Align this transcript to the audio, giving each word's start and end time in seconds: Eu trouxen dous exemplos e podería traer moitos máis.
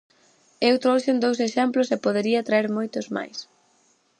Eu 0.69 0.75
trouxen 0.83 1.21
dous 1.23 1.39
exemplos 1.47 1.87
e 1.95 2.03
podería 2.05 2.45
traer 2.47 2.67
moitos 2.77 3.05
máis. 3.15 3.37